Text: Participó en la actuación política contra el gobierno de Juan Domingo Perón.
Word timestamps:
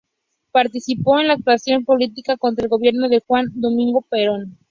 Participó 0.51 1.19
en 1.19 1.27
la 1.27 1.33
actuación 1.33 1.85
política 1.85 2.35
contra 2.35 2.63
el 2.63 2.69
gobierno 2.71 3.07
de 3.07 3.21
Juan 3.27 3.45
Domingo 3.53 4.01
Perón. 4.09 4.57